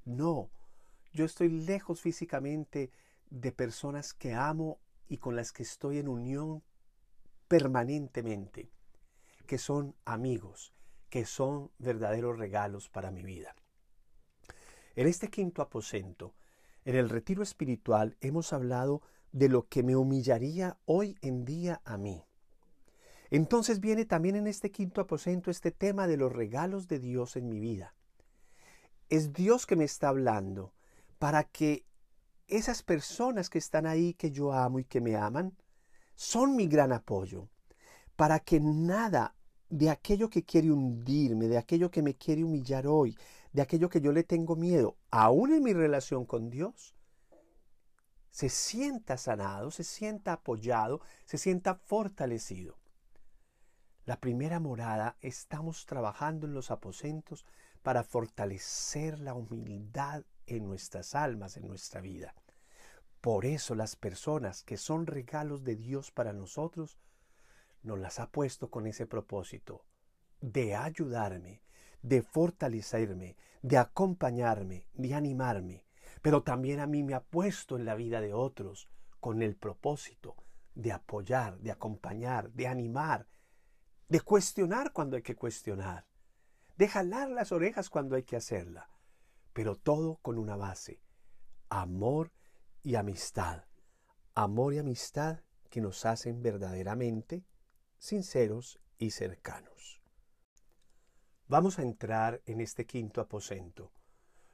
No, 0.04 0.50
yo 1.18 1.24
estoy 1.24 1.48
lejos 1.48 2.00
físicamente 2.00 2.92
de 3.28 3.50
personas 3.50 4.14
que 4.14 4.34
amo 4.34 4.78
y 5.08 5.18
con 5.18 5.34
las 5.34 5.50
que 5.50 5.64
estoy 5.64 5.98
en 5.98 6.06
unión 6.06 6.62
permanentemente, 7.48 8.70
que 9.44 9.58
son 9.58 9.96
amigos, 10.04 10.72
que 11.10 11.24
son 11.24 11.72
verdaderos 11.78 12.38
regalos 12.38 12.88
para 12.88 13.10
mi 13.10 13.24
vida. 13.24 13.56
En 14.94 15.08
este 15.08 15.28
quinto 15.28 15.60
aposento, 15.60 16.36
en 16.84 16.94
el 16.94 17.08
retiro 17.08 17.42
espiritual, 17.42 18.16
hemos 18.20 18.52
hablado 18.52 19.02
de 19.32 19.48
lo 19.48 19.66
que 19.66 19.82
me 19.82 19.96
humillaría 19.96 20.78
hoy 20.84 21.16
en 21.20 21.44
día 21.44 21.82
a 21.84 21.96
mí. 21.96 22.22
Entonces 23.30 23.80
viene 23.80 24.04
también 24.04 24.36
en 24.36 24.46
este 24.46 24.70
quinto 24.70 25.00
aposento 25.00 25.50
este 25.50 25.72
tema 25.72 26.06
de 26.06 26.16
los 26.16 26.32
regalos 26.32 26.86
de 26.86 27.00
Dios 27.00 27.34
en 27.34 27.48
mi 27.48 27.58
vida. 27.58 27.96
Es 29.08 29.32
Dios 29.32 29.66
que 29.66 29.74
me 29.74 29.84
está 29.84 30.10
hablando 30.10 30.77
para 31.18 31.44
que 31.44 31.84
esas 32.46 32.82
personas 32.82 33.50
que 33.50 33.58
están 33.58 33.86
ahí, 33.86 34.14
que 34.14 34.30
yo 34.30 34.52
amo 34.52 34.78
y 34.78 34.84
que 34.84 35.00
me 35.00 35.16
aman, 35.16 35.56
son 36.14 36.56
mi 36.56 36.66
gran 36.66 36.92
apoyo, 36.92 37.48
para 38.16 38.40
que 38.40 38.60
nada 38.60 39.34
de 39.68 39.90
aquello 39.90 40.30
que 40.30 40.44
quiere 40.44 40.70
hundirme, 40.70 41.46
de 41.46 41.58
aquello 41.58 41.90
que 41.90 42.02
me 42.02 42.14
quiere 42.14 42.42
humillar 42.42 42.86
hoy, 42.86 43.16
de 43.52 43.62
aquello 43.62 43.88
que 43.88 44.00
yo 44.00 44.12
le 44.12 44.24
tengo 44.24 44.56
miedo, 44.56 44.96
aún 45.10 45.52
en 45.52 45.62
mi 45.62 45.72
relación 45.72 46.24
con 46.24 46.48
Dios, 46.50 46.94
se 48.30 48.48
sienta 48.48 49.16
sanado, 49.16 49.70
se 49.70 49.84
sienta 49.84 50.34
apoyado, 50.34 51.00
se 51.24 51.38
sienta 51.38 51.74
fortalecido. 51.74 52.78
La 54.04 54.20
primera 54.20 54.58
morada 54.58 55.16
estamos 55.20 55.84
trabajando 55.86 56.46
en 56.46 56.54
los 56.54 56.70
aposentos 56.70 57.44
para 57.82 58.04
fortalecer 58.04 59.18
la 59.18 59.34
humildad 59.34 60.24
en 60.48 60.66
nuestras 60.66 61.14
almas, 61.14 61.56
en 61.56 61.66
nuestra 61.66 62.00
vida. 62.00 62.34
Por 63.20 63.44
eso 63.44 63.74
las 63.74 63.96
personas 63.96 64.62
que 64.62 64.76
son 64.76 65.06
regalos 65.06 65.64
de 65.64 65.76
Dios 65.76 66.10
para 66.10 66.32
nosotros, 66.32 66.98
nos 67.82 67.98
las 67.98 68.18
ha 68.18 68.30
puesto 68.30 68.70
con 68.70 68.86
ese 68.86 69.06
propósito 69.06 69.84
de 70.40 70.74
ayudarme, 70.74 71.62
de 72.02 72.22
fortalecerme, 72.22 73.36
de 73.62 73.78
acompañarme, 73.78 74.86
de 74.94 75.14
animarme, 75.14 75.84
pero 76.22 76.42
también 76.42 76.80
a 76.80 76.86
mí 76.86 77.02
me 77.02 77.14
ha 77.14 77.22
puesto 77.22 77.76
en 77.76 77.84
la 77.84 77.94
vida 77.94 78.20
de 78.20 78.34
otros 78.34 78.88
con 79.20 79.42
el 79.42 79.56
propósito 79.56 80.36
de 80.74 80.92
apoyar, 80.92 81.58
de 81.58 81.72
acompañar, 81.72 82.52
de 82.52 82.68
animar, 82.68 83.26
de 84.08 84.20
cuestionar 84.20 84.92
cuando 84.92 85.16
hay 85.16 85.22
que 85.22 85.36
cuestionar, 85.36 86.06
de 86.76 86.88
jalar 86.88 87.30
las 87.30 87.50
orejas 87.50 87.90
cuando 87.90 88.14
hay 88.14 88.22
que 88.22 88.36
hacerla, 88.36 88.88
pero 89.58 89.74
todo 89.74 90.18
con 90.22 90.38
una 90.38 90.54
base, 90.54 91.02
amor 91.68 92.30
y 92.84 92.94
amistad, 92.94 93.64
amor 94.36 94.72
y 94.72 94.78
amistad 94.78 95.40
que 95.68 95.80
nos 95.80 96.06
hacen 96.06 96.44
verdaderamente 96.44 97.44
sinceros 97.98 98.78
y 98.98 99.10
cercanos. 99.10 100.00
Vamos 101.48 101.80
a 101.80 101.82
entrar 101.82 102.40
en 102.46 102.60
este 102.60 102.86
quinto 102.86 103.20
aposento. 103.20 103.90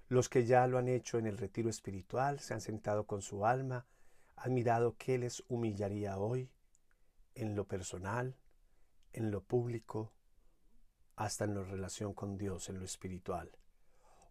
Los 0.09 0.31
que 0.31 0.47
ya 0.47 0.67
lo 0.67 0.79
han 0.79 0.89
hecho 0.89 1.19
en 1.19 1.27
el 1.27 1.37
retiro 1.37 1.69
espiritual 1.69 2.41
se 2.41 2.55
han 2.55 2.63
sentado 2.63 3.05
con 3.05 3.21
su 3.21 3.45
alma, 3.45 3.87
han 4.37 4.55
mirado 4.55 4.97
qué 4.97 5.19
les 5.19 5.45
humillaría 5.49 6.17
hoy, 6.17 6.51
en 7.35 7.57
lo 7.57 7.69
personal, 7.69 8.39
en 9.13 9.31
lo 9.31 9.43
público, 9.43 10.15
hasta 11.15 11.45
en 11.45 11.57
la 11.57 11.63
relación 11.63 12.15
con 12.15 12.39
Dios, 12.39 12.71
en 12.71 12.79
lo 12.79 12.87
espiritual. 12.87 13.55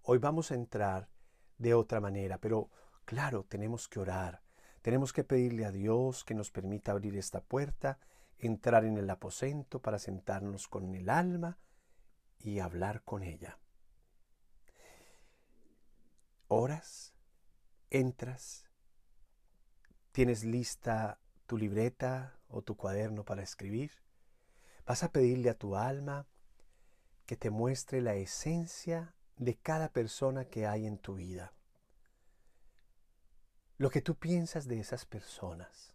Hoy 0.04 0.18
vamos 0.18 0.52
a 0.52 0.56
entrar 0.56 1.10
de 1.58 1.74
otra 1.74 2.02
manera, 2.02 2.38
pero 2.38 2.70
claro, 3.06 3.46
tenemos 3.46 3.88
que 3.88 4.00
orar, 4.00 4.42
tenemos 4.82 5.14
que 5.14 5.24
pedirle 5.24 5.66
a 5.66 5.72
Dios 5.72 6.24
que 6.26 6.34
nos 6.34 6.52
permita 6.52 6.92
abrir 6.92 7.18
esta 7.18 7.42
puerta, 7.42 8.00
entrar 8.38 8.84
en 8.84 8.98
el 8.98 9.10
aposento 9.10 9.82
para 9.82 10.00
sentarnos 10.00 10.68
con 10.68 10.94
el 10.94 11.10
alma, 11.10 11.58
y 12.44 12.60
hablar 12.60 13.04
con 13.04 13.24
ella. 13.24 13.58
Oras, 16.50 17.16
entras, 17.90 18.70
tienes 20.12 20.44
lista 20.44 21.20
tu 21.48 21.58
libreta 21.58 22.38
o 22.50 22.62
tu 22.62 22.76
cuaderno 22.76 23.24
para 23.24 23.42
escribir. 23.42 23.92
Vas 24.86 25.04
a 25.04 25.12
pedirle 25.12 25.50
a 25.50 25.58
tu 25.58 25.76
alma 25.78 26.28
que 27.26 27.38
te 27.38 27.50
muestre 27.50 28.02
la 28.02 28.16
esencia 28.16 29.16
de 29.38 29.56
cada 29.58 29.90
persona 29.90 30.46
que 30.46 30.68
hay 30.68 30.86
en 30.86 30.98
tu 30.98 31.16
vida. 31.16 31.54
Lo 33.78 33.90
que 33.90 34.02
tú 34.02 34.16
piensas 34.16 34.68
de 34.68 34.80
esas 34.80 35.06
personas. 35.06 35.94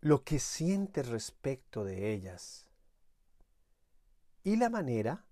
Lo 0.00 0.22
que 0.24 0.38
sientes 0.38 1.08
respecto 1.08 1.84
de 1.84 2.12
ellas 2.12 2.68
y 4.42 4.56
la 4.56 4.70
manera 4.70 5.26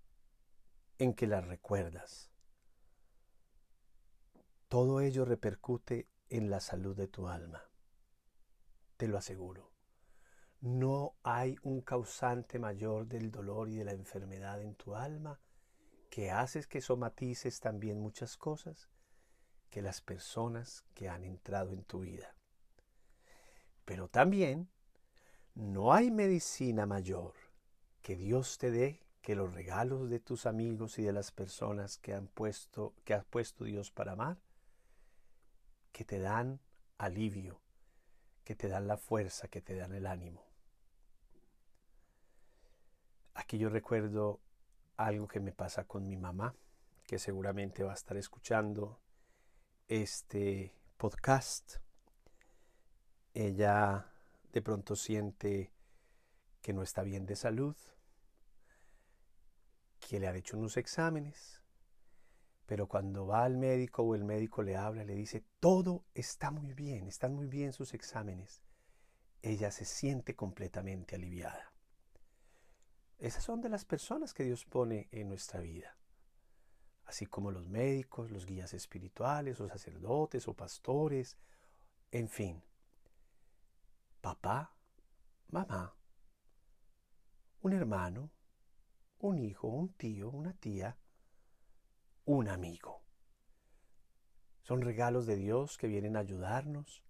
en 0.98 1.14
que 1.14 1.26
las 1.26 1.46
recuerdas. 1.46 2.30
Todo 4.68 5.00
ello 5.00 5.24
repercute 5.24 6.08
en 6.28 6.50
la 6.50 6.60
salud 6.60 6.94
de 6.96 7.08
tu 7.08 7.28
alma. 7.28 7.62
Te 8.96 9.08
lo 9.08 9.16
aseguro. 9.16 9.72
No 10.60 11.14
hay 11.22 11.56
un 11.62 11.80
causante 11.80 12.58
mayor 12.58 13.06
del 13.06 13.30
dolor 13.30 13.70
y 13.70 13.76
de 13.76 13.84
la 13.84 13.92
enfermedad 13.92 14.60
en 14.60 14.74
tu 14.74 14.96
alma 14.96 15.40
que 16.18 16.32
haces 16.32 16.66
que 16.66 16.80
somatices 16.80 17.60
también 17.60 18.00
muchas 18.00 18.37
cosas 18.37 18.88
que 19.70 19.82
las 19.82 20.00
personas 20.00 20.84
que 20.92 21.08
han 21.08 21.22
entrado 21.22 21.72
en 21.72 21.84
tu 21.84 22.00
vida. 22.00 22.34
Pero 23.84 24.08
también 24.08 24.68
no 25.54 25.92
hay 25.92 26.10
medicina 26.10 26.87
mayor 26.87 27.34
que 28.02 28.16
Dios 28.16 28.58
te 28.58 28.72
dé 28.72 29.00
que 29.22 29.37
los 29.37 29.54
regalos 29.54 30.10
de 30.10 30.18
tus 30.18 30.46
amigos 30.46 30.98
y 30.98 31.04
de 31.04 31.12
las 31.12 31.30
personas 31.30 31.98
que 31.98 32.14
han 32.14 32.26
puesto 32.26 32.96
que 33.04 33.14
ha 33.14 33.22
puesto 33.22 33.62
Dios 33.62 33.92
para 33.92 34.14
amar 34.14 34.38
que 35.92 36.04
te 36.04 36.18
dan 36.18 36.58
alivio, 36.96 37.60
que 38.42 38.56
te 38.56 38.66
dan 38.66 38.88
la 38.88 38.96
fuerza, 38.96 39.46
que 39.46 39.60
te 39.60 39.76
dan 39.76 39.94
el 39.94 40.08
ánimo. 40.08 40.44
Aquí 43.34 43.56
yo 43.56 43.68
recuerdo 43.68 44.40
algo 44.98 45.28
que 45.28 45.40
me 45.40 45.52
pasa 45.52 45.84
con 45.84 46.06
mi 46.06 46.16
mamá, 46.16 46.54
que 47.06 47.18
seguramente 47.18 47.84
va 47.84 47.92
a 47.92 47.94
estar 47.94 48.16
escuchando 48.16 49.00
este 49.86 50.74
podcast. 50.96 51.76
Ella 53.32 54.12
de 54.52 54.60
pronto 54.60 54.96
siente 54.96 55.72
que 56.60 56.72
no 56.72 56.82
está 56.82 57.02
bien 57.02 57.24
de 57.26 57.36
salud, 57.36 57.76
que 60.00 60.18
le 60.18 60.26
han 60.26 60.36
hecho 60.36 60.58
unos 60.58 60.76
exámenes, 60.76 61.62
pero 62.66 62.88
cuando 62.88 63.26
va 63.26 63.44
al 63.44 63.56
médico 63.56 64.02
o 64.02 64.14
el 64.16 64.24
médico 64.24 64.62
le 64.62 64.76
habla, 64.76 65.04
le 65.04 65.14
dice, 65.14 65.44
todo 65.60 66.04
está 66.12 66.50
muy 66.50 66.74
bien, 66.74 67.06
están 67.06 67.34
muy 67.34 67.46
bien 67.46 67.72
sus 67.72 67.94
exámenes, 67.94 68.62
ella 69.42 69.70
se 69.70 69.84
siente 69.84 70.34
completamente 70.34 71.14
aliviada. 71.14 71.67
Esas 73.18 73.42
son 73.42 73.60
de 73.60 73.68
las 73.68 73.84
personas 73.84 74.32
que 74.32 74.44
Dios 74.44 74.64
pone 74.64 75.08
en 75.10 75.28
nuestra 75.28 75.60
vida, 75.60 75.96
así 77.04 77.26
como 77.26 77.50
los 77.50 77.68
médicos, 77.68 78.30
los 78.30 78.46
guías 78.46 78.75
espirituales, 78.75 79.60
o 79.60 79.68
sacerdotes, 79.68 80.46
o 80.46 80.54
pastores, 80.54 81.37
en 82.12 82.28
fin. 82.28 82.62
Papá, 84.20 84.72
mamá, 85.48 85.94
un 87.62 87.72
hermano, 87.72 88.30
un 89.18 89.38
hijo, 89.38 89.66
un 89.66 89.92
tío, 89.94 90.30
una 90.30 90.52
tía, 90.52 90.96
un 92.25 92.48
amigo. 92.48 93.02
Son 94.62 94.80
regalos 94.80 95.26
de 95.26 95.37
Dios 95.37 95.76
que 95.76 95.88
vienen 95.88 96.16
a 96.16 96.20
ayudarnos 96.20 97.02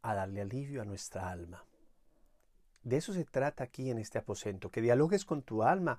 a 0.00 0.14
darle 0.14 0.40
alivio 0.40 0.80
a 0.80 0.84
nuestra 0.84 1.30
alma. 1.30 1.64
De 2.86 2.98
eso 2.98 3.12
se 3.12 3.24
trata 3.24 3.64
aquí 3.64 3.90
en 3.90 3.98
este 3.98 4.18
aposento, 4.18 4.70
que 4.70 4.80
dialogues 4.80 5.24
con 5.24 5.42
tu 5.42 5.64
alma 5.64 5.98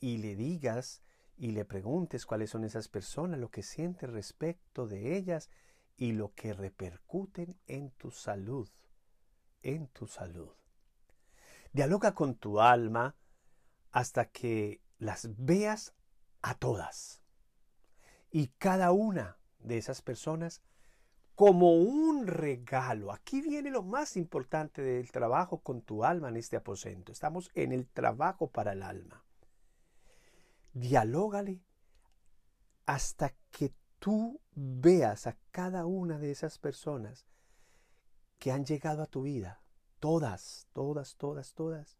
y 0.00 0.18
le 0.18 0.34
digas 0.34 1.00
y 1.36 1.52
le 1.52 1.64
preguntes 1.64 2.26
cuáles 2.26 2.50
son 2.50 2.64
esas 2.64 2.88
personas, 2.88 3.38
lo 3.38 3.52
que 3.52 3.62
sientes 3.62 4.10
respecto 4.10 4.88
de 4.88 5.16
ellas 5.16 5.48
y 5.96 6.10
lo 6.10 6.34
que 6.34 6.54
repercuten 6.54 7.56
en 7.68 7.92
tu 7.92 8.10
salud, 8.10 8.68
en 9.62 9.86
tu 9.86 10.08
salud. 10.08 10.50
Dialoga 11.72 12.16
con 12.16 12.34
tu 12.34 12.60
alma 12.60 13.14
hasta 13.92 14.24
que 14.24 14.80
las 14.98 15.28
veas 15.36 15.94
a 16.42 16.56
todas. 16.56 17.22
Y 18.32 18.48
cada 18.58 18.90
una 18.90 19.38
de 19.60 19.78
esas 19.78 20.02
personas 20.02 20.62
como 21.36 21.74
un 21.74 22.26
regalo. 22.26 23.12
Aquí 23.12 23.42
viene 23.42 23.70
lo 23.70 23.82
más 23.82 24.16
importante 24.16 24.80
del 24.80 25.12
trabajo 25.12 25.58
con 25.58 25.82
tu 25.82 26.02
alma 26.02 26.30
en 26.30 26.38
este 26.38 26.56
aposento. 26.56 27.12
Estamos 27.12 27.50
en 27.54 27.72
el 27.72 27.86
trabajo 27.86 28.48
para 28.48 28.72
el 28.72 28.82
alma. 28.82 29.22
Dialógale 30.72 31.60
hasta 32.86 33.34
que 33.50 33.74
tú 33.98 34.40
veas 34.54 35.26
a 35.26 35.36
cada 35.50 35.84
una 35.84 36.18
de 36.18 36.30
esas 36.30 36.58
personas 36.58 37.26
que 38.38 38.50
han 38.50 38.64
llegado 38.64 39.02
a 39.02 39.06
tu 39.06 39.22
vida, 39.22 39.60
todas, 40.00 40.68
todas, 40.72 41.16
todas, 41.16 41.52
todas, 41.52 41.98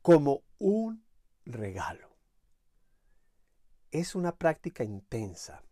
como 0.00 0.42
un 0.58 1.04
regalo. 1.44 2.16
Es 3.90 4.14
una 4.14 4.36
práctica 4.36 4.84
intensa. 4.84 5.62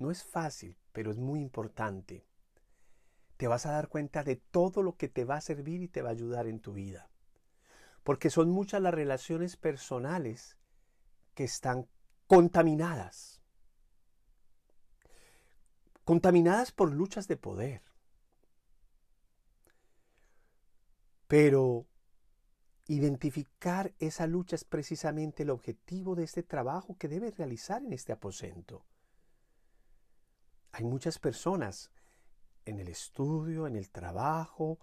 No 0.00 0.10
es 0.10 0.24
fácil, 0.24 0.76
pero 0.90 1.12
es 1.12 1.18
muy 1.18 1.40
importante. 1.40 2.26
Te 3.36 3.46
vas 3.46 3.66
a 3.66 3.70
dar 3.70 3.88
cuenta 3.88 4.24
de 4.24 4.34
todo 4.34 4.82
lo 4.82 4.96
que 4.96 5.08
te 5.08 5.24
va 5.24 5.36
a 5.36 5.40
servir 5.40 5.80
y 5.80 5.88
te 5.88 6.02
va 6.02 6.08
a 6.08 6.12
ayudar 6.12 6.48
en 6.48 6.58
tu 6.58 6.72
vida. 6.72 7.08
Porque 8.02 8.28
son 8.28 8.50
muchas 8.50 8.82
las 8.82 8.92
relaciones 8.92 9.56
personales 9.56 10.56
que 11.34 11.44
están 11.44 11.86
contaminadas. 12.26 13.40
Contaminadas 16.04 16.72
por 16.72 16.90
luchas 16.90 17.28
de 17.28 17.36
poder. 17.36 17.82
Pero 21.28 21.86
Identificar 22.90 23.94
esa 24.00 24.26
lucha 24.26 24.56
es 24.56 24.64
precisamente 24.64 25.44
el 25.44 25.50
objetivo 25.50 26.16
de 26.16 26.24
este 26.24 26.42
trabajo 26.42 26.96
que 26.98 27.06
debe 27.06 27.30
realizar 27.30 27.84
en 27.84 27.92
este 27.92 28.10
aposento. 28.12 28.84
Hay 30.72 30.84
muchas 30.84 31.18
personas 31.18 31.90
en 32.64 32.78
el 32.78 32.88
estudio, 32.88 33.66
en 33.66 33.76
el 33.76 33.90
trabajo, 33.90 34.78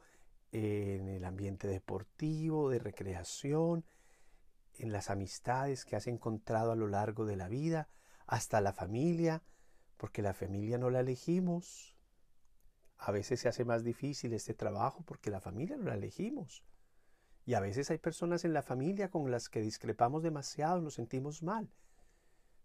en 0.51 1.07
el 1.07 1.25
ambiente 1.25 1.67
deportivo, 1.67 2.69
de 2.69 2.79
recreación, 2.79 3.85
en 4.73 4.91
las 4.91 5.09
amistades 5.09 5.85
que 5.85 5.95
has 5.95 6.07
encontrado 6.07 6.71
a 6.71 6.75
lo 6.75 6.87
largo 6.87 7.25
de 7.25 7.35
la 7.35 7.47
vida, 7.47 7.89
hasta 8.25 8.61
la 8.61 8.73
familia, 8.73 9.43
porque 9.97 10.21
la 10.21 10.33
familia 10.33 10.77
no 10.77 10.89
la 10.89 10.99
elegimos. 10.99 11.95
A 12.97 13.11
veces 13.11 13.39
se 13.39 13.49
hace 13.49 13.65
más 13.65 13.83
difícil 13.83 14.33
este 14.33 14.53
trabajo 14.53 15.03
porque 15.05 15.29
la 15.29 15.39
familia 15.39 15.77
no 15.77 15.85
la 15.85 15.95
elegimos. 15.95 16.63
Y 17.45 17.53
a 17.53 17.59
veces 17.59 17.89
hay 17.89 17.97
personas 17.97 18.43
en 18.43 18.53
la 18.53 18.61
familia 18.61 19.09
con 19.09 19.31
las 19.31 19.49
que 19.49 19.61
discrepamos 19.61 20.21
demasiado, 20.21 20.81
nos 20.81 20.95
sentimos 20.95 21.43
mal. 21.43 21.71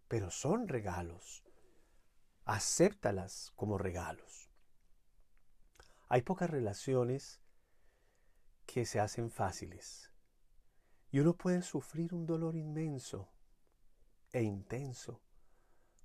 Pero 0.08 0.30
son 0.30 0.68
regalos. 0.68 1.44
Acéptalas 2.44 3.52
como 3.54 3.78
regalos. 3.78 4.50
Hay 6.08 6.22
pocas 6.22 6.50
relaciones 6.50 7.40
que 8.66 8.84
se 8.84 8.98
hacen 8.98 9.30
fáciles. 9.30 10.10
Y 11.12 11.20
uno 11.20 11.34
puede 11.34 11.62
sufrir 11.62 12.12
un 12.12 12.26
dolor 12.26 12.56
inmenso 12.56 13.28
e 14.32 14.42
intenso 14.42 15.20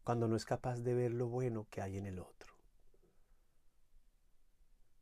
cuando 0.04 0.28
no 0.28 0.36
es 0.36 0.46
capaz 0.46 0.82
de 0.82 0.94
ver 0.94 1.12
lo 1.12 1.28
bueno 1.28 1.66
que 1.72 1.82
hay 1.82 1.98
en 1.98 2.06
el 2.06 2.20
otro. 2.20 2.54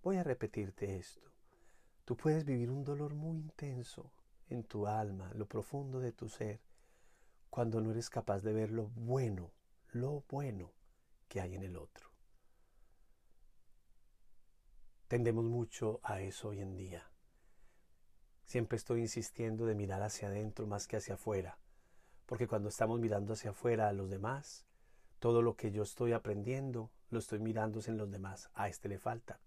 Voy 0.03 0.15
a 0.15 0.23
repetirte 0.23 0.95
esto. 0.95 1.33
Tú 2.05 2.15
puedes 2.15 2.45
vivir 2.45 2.71
un 2.71 2.85
dolor 2.85 3.13
muy 3.13 3.39
intenso 3.39 4.13
en 4.47 4.63
tu 4.63 4.87
alma, 4.87 5.33
lo 5.33 5.47
profundo 5.47 5.99
de 5.99 6.13
tu 6.13 6.29
ser, 6.29 6.61
cuando 7.49 7.81
no 7.81 7.91
eres 7.91 8.09
capaz 8.09 8.39
de 8.41 8.53
ver 8.53 8.71
lo 8.71 8.87
bueno, 8.87 9.51
lo 9.91 10.23
bueno 10.29 10.71
que 11.27 11.41
hay 11.41 11.55
en 11.55 11.63
el 11.63 11.77
otro. 11.77 12.09
Tendemos 15.07 15.45
mucho 15.45 15.99
a 16.03 16.21
eso 16.21 16.49
hoy 16.49 16.61
en 16.61 16.75
día. 16.75 17.11
Siempre 18.43 18.77
estoy 18.77 19.01
insistiendo 19.01 19.65
de 19.65 19.75
mirar 19.75 20.01
hacia 20.01 20.27
adentro 20.27 20.67
más 20.67 20.87
que 20.87 20.97
hacia 20.97 21.15
afuera, 21.15 21.57
porque 22.25 22.47
cuando 22.47 22.69
estamos 22.69 22.99
mirando 22.99 23.33
hacia 23.33 23.51
afuera 23.51 23.87
a 23.87 23.93
los 23.93 24.09
demás, 24.09 24.65
todo 25.19 25.41
lo 25.41 25.55
que 25.55 25.71
yo 25.71 25.83
estoy 25.83 26.13
aprendiendo 26.13 26.91
lo 27.09 27.19
estoy 27.19 27.39
mirando 27.39 27.79
en 27.85 27.97
los 27.97 28.11
demás. 28.11 28.49
A 28.53 28.67
este 28.67 28.89
le 28.89 28.99
falta. 28.99 29.39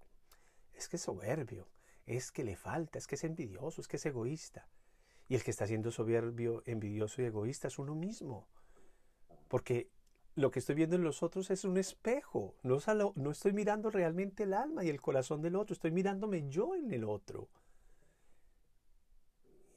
Es 0.72 0.88
que 0.88 0.96
es 0.96 1.02
soberbio, 1.02 1.68
es 2.06 2.30
que 2.32 2.44
le 2.44 2.56
falta, 2.56 2.98
es 2.98 3.06
que 3.06 3.16
es 3.16 3.24
envidioso, 3.24 3.80
es 3.80 3.88
que 3.88 3.96
es 3.96 4.06
egoísta. 4.06 4.68
Y 5.28 5.34
el 5.34 5.42
que 5.42 5.50
está 5.50 5.66
siendo 5.66 5.90
soberbio, 5.90 6.62
envidioso 6.66 7.20
y 7.20 7.26
egoísta 7.26 7.68
es 7.68 7.78
uno 7.78 7.94
mismo. 7.94 8.48
Porque 9.48 9.90
lo 10.38 10.52
que 10.52 10.60
estoy 10.60 10.76
viendo 10.76 10.94
en 10.94 11.02
los 11.02 11.24
otros 11.24 11.50
es 11.50 11.64
un 11.64 11.76
espejo. 11.78 12.54
No, 12.62 12.76
estoy 13.30 13.52
mirando 13.52 13.90
realmente 13.90 14.44
el 14.44 14.54
alma 14.54 14.84
y 14.84 14.88
el 14.88 15.00
corazón 15.00 15.42
del 15.42 15.56
otro, 15.56 15.74
estoy 15.74 15.90
mirándome 15.90 16.48
yo 16.48 16.76
en 16.76 16.92
el 16.92 17.02
otro. 17.02 17.48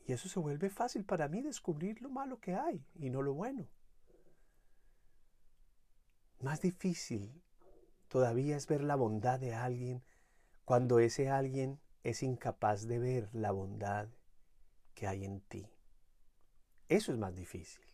Y 0.06 0.14
eso 0.14 0.30
se 0.30 0.40
vuelve 0.40 0.70
fácil 0.70 1.04
para 1.04 1.28
mí 1.28 1.42
descubrir 1.42 2.00
lo 2.02 2.10
malo 2.10 2.40
que 2.40 2.54
hay 2.54 2.86
y 2.96 3.10
no 3.10 3.24
lo 3.24 3.34
bueno. 3.34 3.68
Más 6.42 6.62
difícil 6.62 7.42
todavía 8.08 8.56
es 8.56 8.68
ver 8.68 8.84
la 8.84 8.96
bondad 8.96 9.40
de 9.40 9.56
alguien 9.56 10.04
cuando 10.64 11.00
ese 11.00 11.30
alguien 11.30 11.80
es 12.04 12.22
incapaz 12.22 12.88
de 12.88 13.00
ver 13.00 13.30
la 13.34 13.52
bondad 13.52 14.10
que 14.94 15.08
hay 15.08 15.26
en 15.26 15.42
ti. 15.42 15.68
Eso 16.88 17.12
es 17.12 17.18
más 17.18 17.36
difícil. 17.36 17.91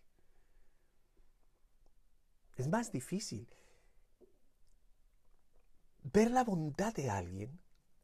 Es 2.58 2.68
más 2.68 2.92
difícil 2.92 3.48
ver 6.02 6.32
la 6.32 6.44
bondad 6.44 6.94
de 6.94 7.10
alguien 7.10 7.60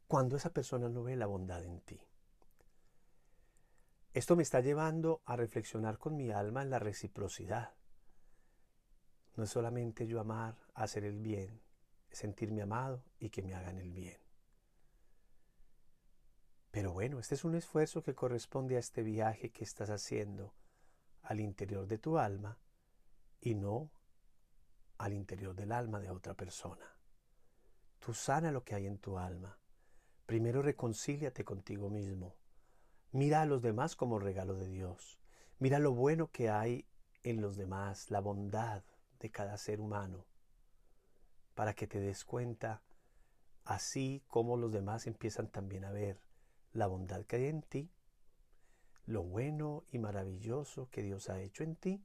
cuando 0.06 0.36
esa 0.36 0.52
persona 0.52 0.88
no 0.88 1.02
ve 1.02 1.16
la 1.16 1.26
bondad 1.26 1.64
en 1.64 1.80
ti. 1.80 2.00
Esto 4.12 4.36
me 4.36 4.44
está 4.44 4.60
llevando 4.60 5.22
a 5.24 5.34
reflexionar 5.34 5.98
con 5.98 6.16
mi 6.16 6.30
alma 6.30 6.62
en 6.62 6.70
la 6.70 6.78
reciprocidad. 6.78 7.74
No 9.34 9.42
es 9.42 9.50
solamente 9.50 10.06
yo 10.06 10.20
amar, 10.20 10.56
hacer 10.74 11.04
el 11.04 11.18
bien, 11.18 11.60
sentirme 12.12 12.62
amado 12.62 13.02
y 13.18 13.30
que 13.30 13.42
me 13.42 13.54
hagan 13.54 13.78
el 13.78 13.90
bien. 13.90 14.18
Pero 16.70 16.92
bueno, 16.92 17.18
este 17.18 17.34
es 17.34 17.44
un 17.44 17.56
esfuerzo 17.56 18.04
que 18.04 18.14
corresponde 18.14 18.76
a 18.76 18.80
este 18.80 19.02
viaje 19.02 19.50
que 19.50 19.64
estás 19.64 19.90
haciendo 19.90 20.54
al 21.22 21.40
interior 21.40 21.88
de 21.88 21.98
tu 21.98 22.18
alma 22.18 22.56
y 23.40 23.56
no 23.56 23.90
al 24.98 25.12
interior 25.12 25.54
del 25.54 25.72
alma 25.72 26.00
de 26.00 26.10
otra 26.10 26.34
persona. 26.34 26.86
Tú 27.98 28.14
sana 28.14 28.52
lo 28.52 28.64
que 28.64 28.74
hay 28.74 28.86
en 28.86 28.98
tu 28.98 29.18
alma. 29.18 29.58
Primero 30.26 30.62
reconcíliate 30.62 31.44
contigo 31.44 31.90
mismo. 31.90 32.36
Mira 33.12 33.42
a 33.42 33.46
los 33.46 33.62
demás 33.62 33.96
como 33.96 34.18
regalo 34.18 34.54
de 34.54 34.68
Dios. 34.68 35.20
Mira 35.58 35.78
lo 35.78 35.92
bueno 35.92 36.30
que 36.30 36.50
hay 36.50 36.86
en 37.22 37.40
los 37.40 37.56
demás, 37.56 38.10
la 38.10 38.20
bondad 38.20 38.84
de 39.18 39.30
cada 39.30 39.56
ser 39.56 39.80
humano, 39.80 40.26
para 41.54 41.74
que 41.74 41.86
te 41.86 42.00
des 42.00 42.24
cuenta, 42.24 42.82
así 43.64 44.22
como 44.28 44.56
los 44.56 44.72
demás 44.72 45.06
empiezan 45.06 45.48
también 45.48 45.84
a 45.84 45.92
ver 45.92 46.20
la 46.72 46.86
bondad 46.86 47.24
que 47.24 47.36
hay 47.36 47.46
en 47.46 47.62
ti, 47.62 47.90
lo 49.06 49.22
bueno 49.22 49.84
y 49.90 49.98
maravilloso 49.98 50.88
que 50.90 51.02
Dios 51.02 51.30
ha 51.30 51.40
hecho 51.40 51.62
en 51.62 51.76
ti 51.76 52.04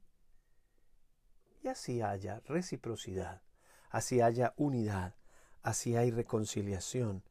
y 1.61 1.67
así 1.67 2.01
haya 2.01 2.41
reciprocidad, 2.47 3.41
así 3.89 4.21
haya 4.21 4.53
unidad, 4.57 5.15
así 5.61 5.95
hay 5.95 6.11
reconciliación, 6.11 7.23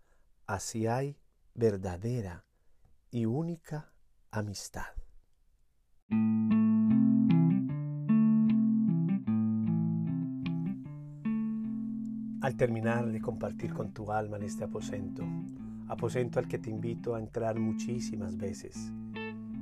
así 0.46 0.86
hay 0.86 1.16
verdadera 1.54 2.44
y 3.10 3.24
única 3.24 3.92
amistad. 4.30 4.86
Al 12.40 12.56
terminar 12.56 13.10
de 13.10 13.20
compartir 13.20 13.74
con 13.74 13.92
tu 13.92 14.12
alma 14.12 14.36
en 14.36 14.44
este 14.44 14.64
aposento, 14.64 15.24
aposento 15.88 16.38
al 16.38 16.48
que 16.48 16.58
te 16.58 16.70
invito 16.70 17.14
a 17.14 17.18
entrar 17.18 17.58
muchísimas 17.58 18.36
veces, 18.36 18.92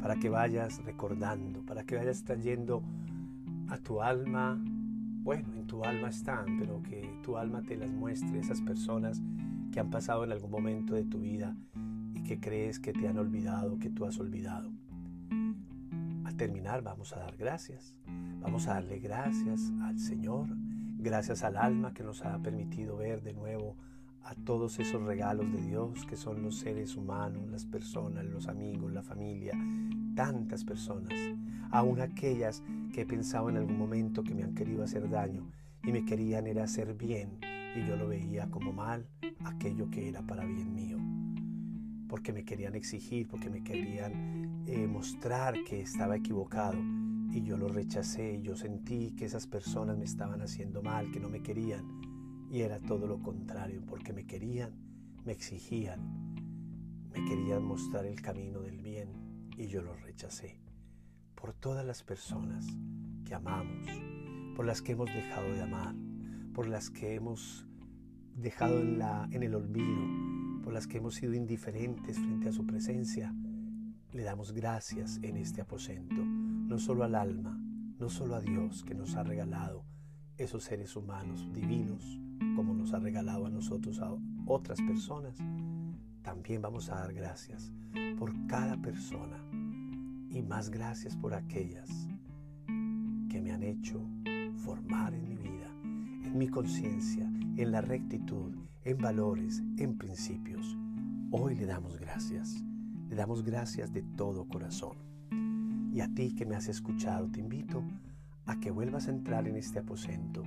para 0.01 0.17
que 0.17 0.29
vayas 0.29 0.85
recordando, 0.85 1.65
para 1.65 1.85
que 1.85 1.97
vayas 1.97 2.23
trayendo 2.23 2.83
a 3.69 3.79
tu 3.79 4.03
alma, 4.03 4.61
bueno, 5.23 5.55
en 5.55 5.67
tu 5.67 5.85
alma 5.85 6.09
están, 6.09 6.59
pero 6.59 6.83
que 6.83 7.19
tu 7.23 7.37
alma 7.37 7.63
te 7.63 7.77
las 7.77 7.91
muestre, 7.91 8.39
esas 8.39 8.61
personas 8.61 9.21
que 9.73 9.81
han 9.81 9.91
pasado 9.91 10.25
en 10.25 10.33
algún 10.33 10.51
momento 10.51 10.95
de 10.95 11.05
tu 11.05 11.21
vida 11.21 11.57
y 12.15 12.23
que 12.23 12.39
crees 12.39 12.79
que 12.79 12.93
te 12.93 13.09
han 13.09 13.19
olvidado, 13.19 13.79
que 13.79 13.91
tú 13.91 14.05
has 14.05 14.19
olvidado. 14.19 14.71
Al 16.25 16.37
terminar 16.37 16.83
vamos 16.83 17.13
a 17.13 17.19
dar 17.19 17.37
gracias, 17.37 17.97
vamos 18.41 18.69
a 18.69 18.75
darle 18.75 18.99
gracias 18.99 19.73
al 19.83 19.99
Señor, 19.99 20.49
gracias 20.99 21.43
al 21.43 21.57
alma 21.57 21.93
que 21.93 22.05
nos 22.05 22.25
ha 22.25 22.39
permitido 22.39 22.97
ver 22.97 23.23
de 23.23 23.33
nuevo 23.33 23.77
a 24.23 24.35
todos 24.35 24.81
esos 24.81 25.03
regalos 25.03 25.53
de 25.53 25.63
Dios 25.63 26.05
que 26.05 26.17
son 26.17 26.43
los 26.43 26.57
seres 26.59 26.97
humanos, 26.97 27.49
las 27.49 27.65
personas, 27.65 28.25
los 28.25 28.49
amigos, 28.49 28.93
la 28.93 29.03
familia, 29.03 29.57
tantas 30.17 30.65
personas, 30.65 31.15
aún 31.71 32.01
aquellas 32.01 32.63
que 32.93 33.03
he 33.03 33.07
pensado 33.07 33.51
en 33.51 33.57
algún 33.57 33.79
momento 33.79 34.23
que 34.23 34.35
me 34.35 34.43
han 34.43 34.55
querido 34.55 34.83
hacer 34.83 35.09
daño 35.09 35.51
y 35.83 35.93
me 35.93 36.05
querían 36.05 36.47
era 36.47 36.65
hacer 36.65 36.95
bien 36.95 37.39
y 37.77 37.87
yo 37.87 37.97
lo 37.97 38.09
veía 38.09 38.51
como 38.51 38.73
mal 38.73 39.07
aquello 39.45 39.91
que 39.91 40.09
era 40.09 40.23
para 40.23 40.45
bien 40.45 40.75
mío, 40.75 40.99
porque 42.09 42.33
me 42.33 42.45
querían 42.45 42.75
exigir, 42.75 43.29
porque 43.29 43.51
me 43.51 43.63
querían 43.63 44.65
eh, 44.67 44.87
mostrar 44.87 45.63
que 45.65 45.81
estaba 45.81 46.17
equivocado 46.17 46.79
y 47.31 47.43
yo 47.43 47.57
lo 47.57 47.69
rechacé 47.69 48.41
yo 48.41 48.57
sentí 48.57 49.13
que 49.17 49.27
esas 49.27 49.47
personas 49.47 49.99
me 49.99 50.05
estaban 50.05 50.41
haciendo 50.41 50.83
mal, 50.83 51.11
que 51.11 51.21
no 51.21 51.29
me 51.29 51.43
querían 51.43 51.85
y 52.51 52.61
era 52.61 52.79
todo 52.79 53.07
lo 53.07 53.21
contrario, 53.21 53.83
porque 53.87 54.13
me 54.13 54.25
querían, 54.25 54.71
me 55.25 55.33
exigían, 55.33 56.01
me 57.11 57.25
querían 57.25 57.65
mostrar 57.65 58.07
el 58.07 58.21
camino 58.23 58.61
del 58.61 58.81
bien 58.81 59.09
y 59.57 59.67
yo 59.67 59.83
lo 59.83 59.95
rechacé. 59.97 60.66
Por 61.41 61.53
todas 61.53 61.87
las 61.87 62.03
personas 62.03 62.67
que 63.25 63.35
amamos, 63.35 63.89
por 64.57 64.67
las 64.67 64.83
que 64.83 64.93
hemos 64.93 65.13
dejado 65.13 65.53
de 65.53 65.63
amar, 65.63 65.95
por 66.55 66.67
las 66.67 66.91
que 66.91 67.15
hemos 67.15 67.67
dejado 68.35 68.81
en, 68.81 69.43
el 69.43 69.55
olvido, 69.55 70.63
por 70.65 70.73
las 70.73 70.87
que 70.87 70.99
hemos 70.99 71.15
sido 71.15 71.35
indiferentes 71.35 72.19
frente 72.19 72.49
a 72.49 72.53
su 72.53 72.67
presencia, 72.67 73.35
le 74.13 74.23
damos 74.23 74.53
gracias 74.53 75.21
en 75.23 75.37
este 75.37 75.61
aposento, 75.61 76.17
no 76.17 76.79
solo 76.79 77.05
al 77.05 77.15
alma, 77.15 77.61
no 77.99 78.09
solo 78.09 78.35
a 78.35 78.41
Dios 78.41 78.83
que 78.83 78.95
nos 78.95 79.15
ha 79.15 79.23
regalado 79.23 79.85
esos 80.39 80.65
seres 80.65 80.97
humanos 80.97 81.49
divinos, 81.53 82.19
como 82.57 82.75
nos 82.75 82.93
ha 82.93 82.99
regalado 82.99 83.47
a 83.47 83.51
nosotros 83.51 84.01
a 84.01 84.11
otras 84.47 84.81
personas, 84.81 85.37
también 86.23 86.63
vamos 86.63 86.91
a 86.91 86.97
dar 86.97 87.13
gracias 87.13 87.73
por 88.19 88.33
cada 88.47 88.77
persona 88.81 89.46
y 90.37 90.43
más 90.43 90.69
gracias 90.69 91.17
por 91.17 91.33
aquellas 91.33 91.89
que 93.31 93.41
me 93.41 93.53
han 93.53 93.63
hecho 93.63 94.07
formar 94.57 95.15
en 95.15 95.27
mi 95.27 95.37
vida, 95.37 95.71
en 95.83 96.37
mi 96.37 96.49
conciencia, 96.49 97.25
en 97.57 97.73
la 97.73 97.81
rectitud, 97.81 98.55
en 98.85 98.99
valores, 98.99 99.63
en 99.79 99.97
principios. 99.97 100.77
Hoy 101.31 101.55
le 101.55 101.65
damos 101.65 101.99
gracias, 101.99 102.63
le 103.09 103.17
damos 103.17 103.45
gracias 103.45 103.95
de 103.95 104.03
todo 104.03 104.47
corazón. 104.47 104.99
Y 105.91 106.01
a 106.01 106.09
ti 106.13 106.35
que 106.35 106.45
me 106.45 106.55
has 106.55 106.69
escuchado, 106.69 107.31
te 107.31 107.41
invito 107.41 107.83
a 108.45 108.61
que 108.61 108.71
vuelvas 108.71 109.09
a 109.09 109.13
entrar 109.13 109.49
en 109.49 109.57
este 109.57 109.79
aposento, 109.79 110.45